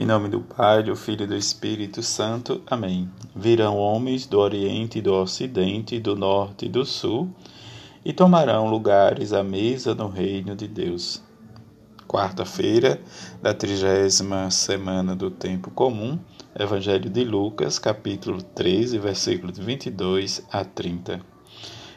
Em 0.00 0.06
nome 0.06 0.28
do 0.28 0.40
Pai, 0.40 0.84
do 0.84 0.94
Filho 0.94 1.24
e 1.24 1.26
do 1.26 1.34
Espírito 1.34 2.04
Santo. 2.04 2.62
Amém. 2.68 3.10
Virão 3.34 3.76
homens 3.76 4.26
do 4.26 4.38
Oriente 4.38 5.00
do 5.00 5.12
Ocidente, 5.12 5.98
do 5.98 6.14
Norte 6.14 6.66
e 6.66 6.68
do 6.68 6.84
Sul, 6.84 7.28
e 8.04 8.12
tomarão 8.12 8.70
lugares 8.70 9.32
à 9.32 9.42
mesa 9.42 9.96
no 9.96 10.06
reino 10.06 10.54
de 10.54 10.68
Deus. 10.68 11.20
Quarta-feira 12.06 13.00
da 13.42 13.52
trigésima 13.52 14.48
semana 14.52 15.16
do 15.16 15.32
Tempo 15.32 15.68
Comum, 15.72 16.16
Evangelho 16.56 17.10
de 17.10 17.24
Lucas, 17.24 17.80
capítulo 17.80 18.40
13, 18.40 19.00
versículos 19.00 19.58
22 19.58 20.46
a 20.52 20.64
30. 20.64 21.20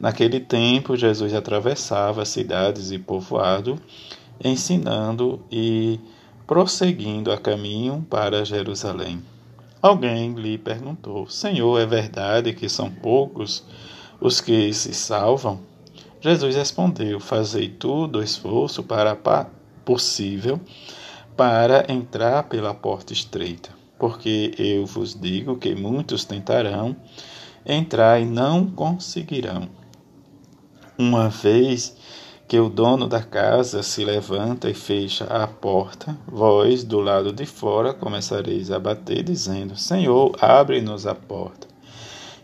Naquele 0.00 0.40
tempo, 0.40 0.96
Jesus 0.96 1.34
atravessava 1.34 2.24
cidades 2.24 2.90
e 2.90 2.98
povoado, 2.98 3.78
ensinando 4.42 5.42
e 5.52 6.00
prosseguindo 6.46 7.32
a 7.32 7.38
caminho 7.38 8.06
para 8.08 8.44
Jerusalém. 8.44 9.22
Alguém 9.80 10.34
lhe 10.34 10.58
perguntou: 10.58 11.28
Senhor, 11.28 11.80
é 11.80 11.86
verdade 11.86 12.52
que 12.52 12.68
são 12.68 12.90
poucos 12.90 13.64
os 14.20 14.40
que 14.40 14.72
se 14.72 14.94
salvam? 14.94 15.60
Jesus 16.20 16.54
respondeu: 16.54 17.18
Fazei 17.18 17.68
tudo 17.68 18.20
o 18.20 18.22
esforço 18.22 18.82
para 18.82 19.16
possível 19.84 20.60
para 21.36 21.90
entrar 21.90 22.44
pela 22.44 22.74
porta 22.74 23.12
estreita, 23.12 23.70
porque 23.98 24.54
eu 24.58 24.86
vos 24.86 25.18
digo 25.18 25.56
que 25.56 25.74
muitos 25.74 26.24
tentarão 26.24 26.94
entrar 27.64 28.20
e 28.20 28.24
não 28.24 28.66
conseguirão. 28.66 29.68
Uma 30.98 31.28
vez 31.28 31.96
que 32.46 32.58
o 32.58 32.68
dono 32.68 33.08
da 33.08 33.22
casa 33.22 33.82
se 33.82 34.04
levanta 34.04 34.68
e 34.68 34.74
fecha 34.74 35.24
a 35.24 35.46
porta, 35.46 36.16
vós, 36.26 36.84
do 36.84 37.00
lado 37.00 37.32
de 37.32 37.46
fora, 37.46 37.94
começareis 37.94 38.70
a 38.70 38.78
bater, 38.78 39.22
dizendo: 39.22 39.76
Senhor, 39.76 40.36
abre-nos 40.40 41.06
a 41.06 41.14
porta. 41.14 41.66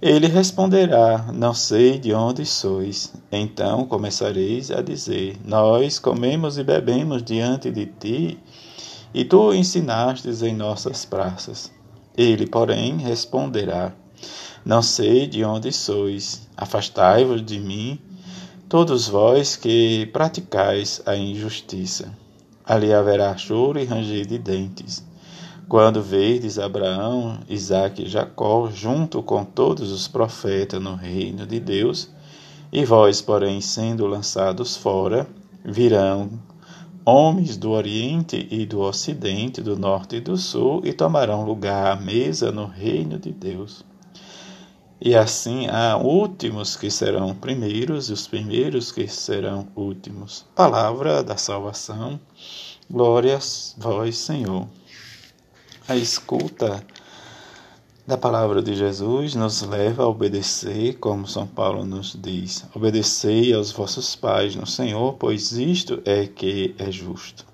Ele 0.00 0.28
responderá: 0.28 1.26
Não 1.34 1.52
sei 1.52 1.98
de 1.98 2.14
onde 2.14 2.46
sois. 2.46 3.12
Então 3.32 3.84
começareis 3.84 4.70
a 4.70 4.80
dizer: 4.80 5.36
Nós 5.44 5.98
comemos 5.98 6.56
e 6.56 6.62
bebemos 6.62 7.22
diante 7.22 7.70
de 7.70 7.86
ti, 7.86 8.38
e 9.12 9.24
tu 9.24 9.52
ensinastes 9.52 10.42
em 10.42 10.54
nossas 10.54 11.04
praças. 11.04 11.72
Ele, 12.16 12.46
porém, 12.46 12.96
responderá: 12.98 13.92
Não 14.64 14.82
sei 14.82 15.26
de 15.26 15.44
onde 15.44 15.72
sois. 15.72 16.48
Afastai-vos 16.56 17.44
de 17.44 17.58
mim 17.58 18.00
todos 18.68 19.08
vós 19.08 19.56
que 19.56 20.04
praticais 20.12 21.00
a 21.06 21.16
injustiça. 21.16 22.12
Ali 22.64 22.92
haverá 22.92 23.34
choro 23.34 23.78
e 23.78 23.84
ranger 23.84 24.26
de 24.26 24.36
dentes. 24.36 25.02
Quando 25.66 26.02
verdes 26.02 26.58
Abraão, 26.58 27.38
Isaque 27.48 28.02
e 28.02 28.08
Jacó, 28.08 28.70
junto 28.70 29.22
com 29.22 29.42
todos 29.42 29.90
os 29.90 30.06
profetas 30.06 30.82
no 30.82 30.94
reino 30.94 31.46
de 31.46 31.58
Deus, 31.58 32.10
e 32.70 32.84
vós, 32.84 33.22
porém, 33.22 33.62
sendo 33.62 34.06
lançados 34.06 34.76
fora, 34.76 35.26
virão 35.64 36.28
homens 37.06 37.56
do 37.56 37.70
Oriente 37.70 38.46
e 38.50 38.66
do 38.66 38.80
Ocidente, 38.80 39.62
do 39.62 39.78
Norte 39.78 40.16
e 40.16 40.20
do 40.20 40.36
Sul, 40.36 40.82
e 40.84 40.92
tomarão 40.92 41.42
lugar 41.42 41.90
à 41.90 41.96
mesa 41.96 42.52
no 42.52 42.66
reino 42.66 43.18
de 43.18 43.32
Deus. 43.32 43.82
E 45.00 45.14
assim 45.14 45.68
há 45.68 45.96
últimos 45.96 46.74
que 46.74 46.90
serão 46.90 47.32
primeiros 47.32 48.10
e 48.10 48.12
os 48.12 48.26
primeiros 48.26 48.90
que 48.90 49.06
serão 49.06 49.68
últimos. 49.76 50.44
Palavra 50.56 51.22
da 51.22 51.36
salvação. 51.36 52.18
Glórias 52.90 53.76
vós, 53.78 54.18
Senhor. 54.18 54.66
A 55.86 55.94
escuta 55.94 56.84
da 58.08 58.16
palavra 58.16 58.60
de 58.60 58.74
Jesus 58.74 59.36
nos 59.36 59.62
leva 59.62 60.02
a 60.02 60.08
obedecer, 60.08 60.94
como 60.94 61.28
São 61.28 61.46
Paulo 61.46 61.84
nos 61.84 62.18
diz: 62.20 62.64
obedecei 62.74 63.52
aos 63.52 63.70
vossos 63.70 64.16
pais 64.16 64.56
no 64.56 64.66
Senhor, 64.66 65.14
pois 65.14 65.52
isto 65.52 66.02
é 66.04 66.26
que 66.26 66.74
é 66.76 66.90
justo. 66.90 67.46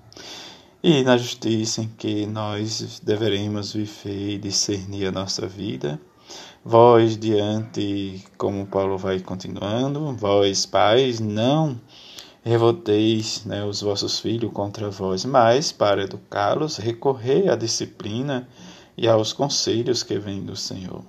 E 0.83 1.03
na 1.03 1.19
justiça 1.19 1.83
em 1.83 1.89
que 1.89 2.25
nós 2.25 3.01
deveremos 3.03 3.73
viver 3.73 4.35
e 4.35 4.39
discernir 4.39 5.09
a 5.09 5.13
nossa 5.13 5.47
vida, 5.47 6.01
Vós, 6.65 7.17
diante, 7.17 8.25
como 8.39 8.67
Paulo 8.67 8.97
vai 8.97 9.21
continuando, 9.21 10.15
vós, 10.15 10.65
pais, 10.65 11.21
não 11.21 11.79
revolteis 12.45 13.45
né, 13.47 13.65
os 13.65 13.81
vossos 13.81 14.19
filhos 14.19 14.53
contra 14.53 14.91
vós, 14.91 15.25
mas, 15.25 15.73
para 15.73 16.03
educá-los, 16.03 16.77
recorrei 16.77 17.49
à 17.49 17.57
disciplina 17.57 18.47
e 18.97 19.09
aos 19.09 19.33
conselhos 19.33 20.03
que 20.03 20.19
vêm 20.19 20.45
do 20.45 20.55
Senhor. 20.55 21.03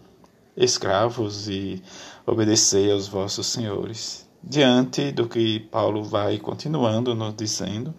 Escravos 0.55 1.49
e 1.49 1.83
obedecei 2.25 2.89
aos 2.89 3.07
vossos 3.07 3.47
senhores. 3.47 4.25
Diante 4.41 5.11
do 5.11 5.27
que 5.27 5.59
Paulo 5.59 6.03
vai 6.03 6.37
continuando 6.37 7.13
nos 7.13 7.35
dizendo, 7.35 7.93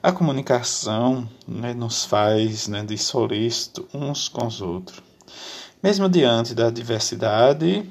a 0.00 0.12
comunicação 0.12 1.28
né, 1.46 1.74
nos 1.74 2.04
faz 2.04 2.68
né, 2.68 2.84
de 2.84 2.96
solícito 2.96 3.88
uns 3.92 4.28
com 4.28 4.46
os 4.46 4.60
outros. 4.60 5.02
Mesmo 5.80 6.08
diante 6.08 6.56
da 6.56 6.70
diversidade 6.70 7.88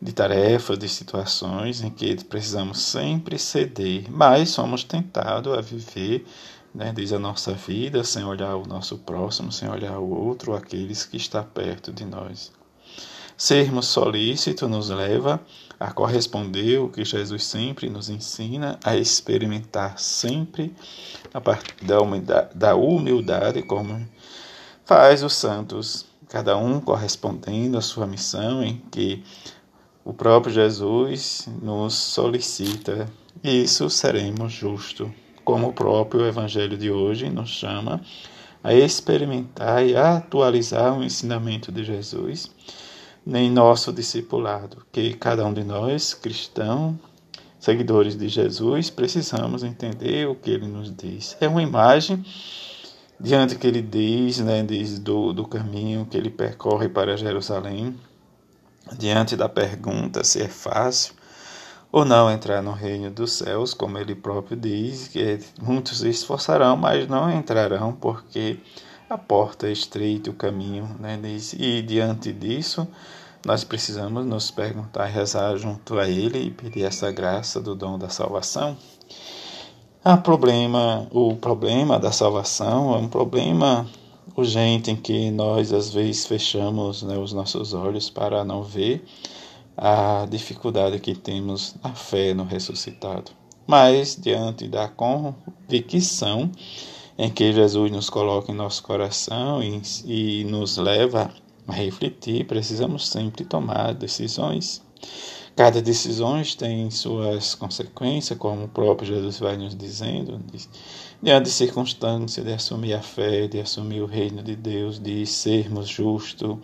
de 0.00 0.12
tarefas, 0.12 0.78
de 0.78 0.88
situações 0.88 1.82
em 1.82 1.90
que 1.90 2.22
precisamos 2.24 2.80
sempre 2.80 3.40
ceder, 3.40 4.04
mas 4.08 4.50
somos 4.50 4.84
tentados 4.84 5.52
a 5.52 5.60
viver, 5.60 6.24
né, 6.72 6.94
a 7.12 7.18
nossa 7.18 7.54
vida, 7.54 8.04
sem 8.04 8.24
olhar 8.24 8.54
o 8.54 8.68
nosso 8.68 8.98
próximo, 8.98 9.50
sem 9.50 9.68
olhar 9.68 9.98
o 9.98 10.08
outro, 10.10 10.54
aqueles 10.54 11.04
que 11.04 11.16
está 11.16 11.42
perto 11.42 11.92
de 11.92 12.04
nós. 12.04 12.52
Sermos 13.36 13.86
solícitos 13.86 14.70
nos 14.70 14.88
leva 14.88 15.40
a 15.80 15.90
corresponder 15.90 16.78
o 16.78 16.88
que 16.88 17.04
Jesus 17.04 17.42
sempre 17.42 17.90
nos 17.90 18.08
ensina, 18.10 18.78
a 18.84 18.96
experimentar 18.96 19.98
sempre 19.98 20.72
a 21.34 21.40
partir 21.40 21.84
da 21.84 22.00
humildade, 22.00 22.50
da 22.54 22.76
humildade 22.76 23.60
como 23.62 24.06
faz 24.84 25.24
os 25.24 25.34
santos 25.34 26.11
cada 26.32 26.56
um 26.56 26.80
correspondendo 26.80 27.76
à 27.76 27.82
sua 27.82 28.06
missão 28.06 28.64
em 28.64 28.80
que 28.90 29.22
o 30.02 30.14
próprio 30.14 30.50
Jesus 30.50 31.46
nos 31.60 31.92
solicita. 31.92 33.06
Isso 33.44 33.90
seremos 33.90 34.50
justos, 34.50 35.10
como 35.44 35.68
o 35.68 35.72
próprio 35.74 36.26
Evangelho 36.26 36.78
de 36.78 36.90
hoje 36.90 37.28
nos 37.28 37.50
chama 37.50 38.00
a 38.64 38.72
experimentar 38.72 39.86
e 39.86 39.94
a 39.94 40.16
atualizar 40.16 40.98
o 40.98 41.04
ensinamento 41.04 41.70
de 41.70 41.84
Jesus 41.84 42.50
em 43.26 43.50
nosso 43.50 43.92
discipulado, 43.92 44.86
que 44.90 45.12
cada 45.12 45.44
um 45.44 45.52
de 45.52 45.62
nós, 45.62 46.14
cristão, 46.14 46.98
seguidores 47.60 48.16
de 48.16 48.30
Jesus, 48.30 48.88
precisamos 48.88 49.62
entender 49.62 50.26
o 50.26 50.34
que 50.34 50.50
ele 50.50 50.66
nos 50.66 50.90
diz. 50.96 51.36
É 51.42 51.46
uma 51.46 51.62
imagem 51.62 52.24
diante 53.22 53.54
que 53.54 53.66
ele 53.66 53.80
diz, 53.80 54.38
né, 54.40 54.64
diz 54.64 54.98
do, 54.98 55.32
do 55.32 55.46
caminho 55.46 56.04
que 56.10 56.16
ele 56.16 56.28
percorre 56.28 56.88
para 56.88 57.16
Jerusalém, 57.16 57.96
diante 58.98 59.36
da 59.36 59.48
pergunta 59.48 60.24
se 60.24 60.42
é 60.42 60.48
fácil 60.48 61.14
ou 61.92 62.04
não 62.04 62.30
entrar 62.30 62.62
no 62.62 62.72
reino 62.72 63.10
dos 63.10 63.32
céus, 63.32 63.74
como 63.74 63.98
ele 63.98 64.14
próprio 64.14 64.56
diz, 64.56 65.08
que 65.08 65.38
muitos 65.60 66.00
se 66.00 66.08
esforçarão, 66.08 66.76
mas 66.76 67.06
não 67.06 67.30
entrarão, 67.30 67.92
porque 67.92 68.58
a 69.08 69.18
porta 69.18 69.68
é 69.68 69.72
estreita, 69.72 70.30
o 70.30 70.34
caminho, 70.34 70.96
né, 70.98 71.18
diz, 71.22 71.52
e 71.52 71.82
diante 71.82 72.32
disso, 72.32 72.88
nós 73.44 73.62
precisamos 73.62 74.24
nos 74.24 74.50
perguntar, 74.50 75.04
rezar 75.04 75.56
junto 75.56 75.98
a 75.98 76.08
Ele 76.08 76.46
e 76.46 76.50
pedir 76.50 76.84
essa 76.84 77.12
graça 77.12 77.60
do 77.60 77.74
dom 77.74 77.98
da 77.98 78.08
salvação. 78.08 78.76
Há 80.04 80.16
problema, 80.16 81.06
o 81.12 81.36
problema 81.36 81.96
da 81.96 82.10
salvação 82.10 82.92
é 82.92 82.98
um 82.98 83.06
problema 83.06 83.88
urgente 84.34 84.90
em 84.90 84.96
que 84.96 85.30
nós 85.30 85.72
às 85.72 85.94
vezes 85.94 86.26
fechamos 86.26 87.04
né, 87.04 87.16
os 87.16 87.32
nossos 87.32 87.72
olhos 87.72 88.10
para 88.10 88.44
não 88.44 88.64
ver 88.64 89.04
a 89.76 90.26
dificuldade 90.28 90.98
que 90.98 91.14
temos 91.14 91.76
na 91.84 91.94
fé 91.94 92.34
no 92.34 92.42
ressuscitado. 92.42 93.30
Mas 93.64 94.18
diante 94.20 94.66
da 94.66 94.88
convicção 94.88 96.50
em 97.16 97.30
que 97.30 97.52
Jesus 97.52 97.92
nos 97.92 98.10
coloca 98.10 98.50
em 98.50 98.56
nosso 98.56 98.82
coração 98.82 99.62
e, 99.62 99.80
e 100.04 100.44
nos 100.46 100.78
leva 100.78 101.30
a 101.68 101.72
refletir, 101.72 102.44
precisamos 102.48 103.06
sempre 103.06 103.44
tomar 103.44 103.94
decisões 103.94 104.82
Cada 105.54 105.82
decisão 105.82 106.40
tem 106.56 106.90
suas 106.90 107.54
consequências, 107.54 108.38
como 108.38 108.64
o 108.64 108.68
próprio 108.68 109.06
Jesus 109.06 109.38
vai 109.38 109.54
nos 109.54 109.76
dizendo, 109.76 110.40
diante 111.22 111.44
de 111.44 111.50
circunstâncias 111.50 112.44
de 112.44 112.52
assumir 112.54 112.94
a 112.94 113.02
fé, 113.02 113.46
de 113.46 113.60
assumir 113.60 114.00
o 114.00 114.06
reino 114.06 114.42
de 114.42 114.56
Deus, 114.56 114.98
de 114.98 115.26
sermos 115.26 115.88
justos. 115.88 116.56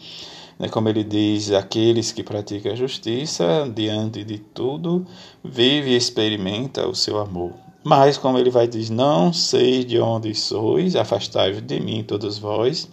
Né? 0.58 0.70
Como 0.70 0.88
ele 0.88 1.05
diz, 1.05 1.52
aqueles 1.52 2.12
que 2.12 2.23
praticam 2.23 2.73
a 2.73 2.75
justiça, 2.75 3.70
diante 3.75 4.25
de 4.25 4.38
tudo, 4.38 5.06
vive 5.44 5.90
e 5.90 5.96
experimenta 5.96 6.88
o 6.88 6.94
seu 6.94 7.19
amor. 7.19 7.52
Mas, 7.85 8.17
como 8.17 8.38
ele 8.38 8.50
vai 8.50 8.67
dizer, 8.67 8.93
não 8.94 9.35
sei 9.35 9.85
de 9.85 10.00
onde 10.00 10.35
sois, 10.35 10.96
afastai-vos 10.96 11.61
de 11.61 11.79
mim, 11.79 12.02
todos 12.02 12.38
vós, 12.38 12.88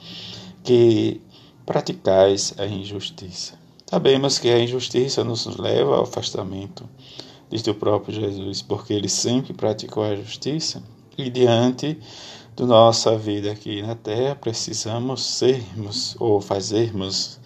que 0.61 1.21
praticais 1.65 2.53
a 2.57 2.65
injustiça. 2.65 3.64
Sabemos 3.95 4.37
que 4.37 4.49
a 4.49 4.59
injustiça 4.59 5.23
nos 5.23 5.45
leva 5.55 5.95
ao 5.95 6.03
afastamento 6.03 6.83
de 7.49 7.69
o 7.69 7.73
próprio 7.73 8.13
Jesus, 8.13 8.61
porque 8.61 8.91
ele 8.91 9.07
sempre 9.07 9.53
praticou 9.53 10.03
a 10.03 10.17
justiça 10.17 10.83
e 11.17 11.29
diante 11.29 11.97
da 12.57 12.65
nossa 12.65 13.17
vida 13.17 13.53
aqui 13.53 13.81
na 13.81 13.95
Terra 13.95 14.35
precisamos 14.35 15.23
sermos 15.23 16.13
ou 16.19 16.41
fazermos 16.41 17.39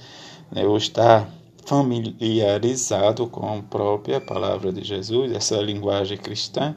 né, 0.52 0.66
ou 0.66 0.76
estar 0.76 1.32
familiarizado 1.68 3.28
com 3.28 3.60
a 3.60 3.62
própria 3.62 4.20
palavra 4.20 4.74
de 4.74 4.84
Jesus, 4.84 5.32
essa 5.32 5.58
linguagem 5.58 6.18
cristã 6.18 6.76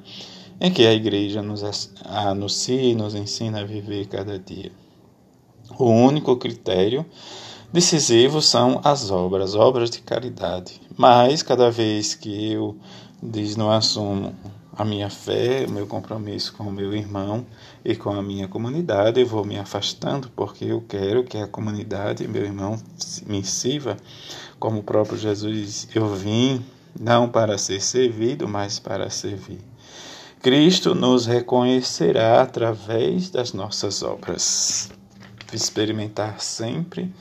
em 0.60 0.70
que 0.70 0.86
a 0.86 0.92
igreja 0.92 1.40
nos 1.40 1.90
anuncia 2.04 2.82
e 2.82 2.94
nos 2.94 3.14
ensina 3.14 3.62
a 3.62 3.64
viver 3.64 4.06
cada 4.06 4.38
dia. 4.38 4.70
O 5.78 5.86
único 5.86 6.36
critério 6.36 7.06
decisivo 7.72 8.42
são 8.42 8.80
as 8.84 9.10
obras, 9.10 9.54
obras 9.54 9.90
de 9.90 10.00
caridade. 10.00 10.80
Mas 10.96 11.42
cada 11.42 11.70
vez 11.70 12.14
que 12.14 12.52
eu 12.52 12.76
diz 13.22 13.56
não 13.56 13.70
assumo 13.70 14.34
a 14.76 14.84
minha 14.84 15.10
fé, 15.10 15.66
o 15.68 15.70
meu 15.70 15.86
compromisso 15.86 16.52
com 16.54 16.64
o 16.64 16.72
meu 16.72 16.94
irmão 16.94 17.46
e 17.84 17.94
com 17.94 18.10
a 18.10 18.22
minha 18.22 18.48
comunidade, 18.48 19.20
eu 19.20 19.26
vou 19.26 19.44
me 19.44 19.58
afastando 19.58 20.30
porque 20.34 20.64
eu 20.64 20.80
quero 20.80 21.24
que 21.24 21.36
a 21.36 21.46
comunidade, 21.46 22.26
meu 22.26 22.44
irmão, 22.44 22.78
me 23.26 23.44
sirva, 23.44 23.96
como 24.58 24.80
o 24.80 24.82
próprio 24.82 25.18
Jesus, 25.18 25.88
eu 25.94 26.14
vim 26.14 26.64
não 26.98 27.28
para 27.28 27.58
ser 27.58 27.80
servido, 27.80 28.48
mas 28.48 28.78
para 28.78 29.10
servir. 29.10 29.60
Cristo 30.40 30.94
nos 30.94 31.26
reconhecerá 31.26 32.42
através 32.42 33.30
das 33.30 33.52
nossas 33.52 34.02
obras. 34.02 34.90
Experimentar 35.52 36.40
sempre 36.40 37.12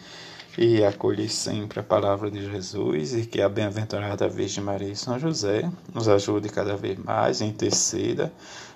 e 0.58 0.84
acolher 0.84 1.30
sempre 1.30 1.80
a 1.80 1.84
palavra 1.84 2.30
de 2.30 2.50
Jesus 2.50 3.14
e 3.14 3.26
que 3.26 3.42
a 3.42 3.48
bem-aventurada 3.48 4.28
Virgem 4.28 4.64
Maria 4.64 4.92
e 4.92 4.96
São 4.96 5.18
José 5.18 5.70
nos 5.94 6.08
ajude 6.08 6.50
cada 6.50 6.76
vez 6.76 6.98
mais, 6.98 7.42
interceda, 7.42 8.32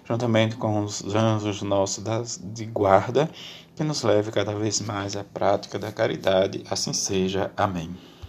juntamente 0.08 0.56
com 0.56 0.84
os 0.84 1.04
anjos 1.14 1.62
nossos 1.62 2.04
de 2.42 2.66
guarda, 2.66 3.30
que 3.76 3.84
nos 3.84 4.04
leve 4.04 4.32
cada 4.32 4.54
vez 4.54 4.80
mais 4.80 5.16
à 5.16 5.24
prática 5.24 5.78
da 5.78 5.92
caridade. 5.92 6.64
Assim 6.70 6.94
seja. 6.94 7.52
Amém. 7.58 7.96